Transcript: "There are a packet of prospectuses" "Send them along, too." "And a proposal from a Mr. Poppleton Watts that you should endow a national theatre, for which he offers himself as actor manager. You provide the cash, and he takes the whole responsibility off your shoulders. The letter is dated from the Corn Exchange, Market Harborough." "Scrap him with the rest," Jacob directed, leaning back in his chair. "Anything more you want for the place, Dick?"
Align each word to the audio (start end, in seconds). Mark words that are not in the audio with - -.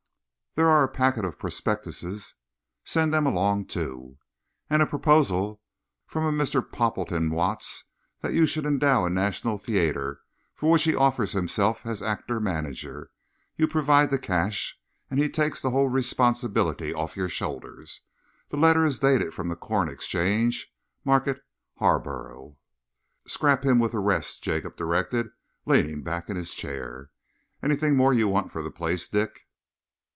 "There 0.55 0.67
are 0.67 0.83
a 0.83 0.89
packet 0.89 1.23
of 1.23 1.39
prospectuses" 1.39 2.35
"Send 2.83 3.13
them 3.13 3.25
along, 3.25 3.67
too." 3.67 4.17
"And 4.69 4.81
a 4.81 4.85
proposal 4.85 5.61
from 6.05 6.25
a 6.25 6.43
Mr. 6.43 6.61
Poppleton 6.69 7.29
Watts 7.31 7.85
that 8.19 8.33
you 8.33 8.45
should 8.45 8.65
endow 8.65 9.05
a 9.05 9.09
national 9.09 9.57
theatre, 9.57 10.19
for 10.53 10.69
which 10.69 10.83
he 10.83 10.93
offers 10.93 11.31
himself 11.31 11.85
as 11.85 12.01
actor 12.01 12.41
manager. 12.41 13.11
You 13.55 13.65
provide 13.65 14.09
the 14.09 14.19
cash, 14.19 14.77
and 15.09 15.21
he 15.21 15.29
takes 15.29 15.61
the 15.61 15.69
whole 15.71 15.87
responsibility 15.87 16.93
off 16.93 17.15
your 17.15 17.29
shoulders. 17.29 18.01
The 18.49 18.57
letter 18.57 18.83
is 18.83 18.99
dated 18.99 19.33
from 19.33 19.47
the 19.47 19.55
Corn 19.55 19.87
Exchange, 19.87 20.69
Market 21.05 21.41
Harborough." 21.77 22.57
"Scrap 23.25 23.63
him 23.63 23.79
with 23.79 23.93
the 23.93 23.99
rest," 23.99 24.43
Jacob 24.43 24.75
directed, 24.75 25.29
leaning 25.65 26.03
back 26.03 26.29
in 26.29 26.35
his 26.35 26.53
chair. 26.53 27.09
"Anything 27.63 27.95
more 27.95 28.13
you 28.13 28.27
want 28.27 28.51
for 28.51 28.61
the 28.61 28.69
place, 28.69 29.07
Dick?" 29.07 29.47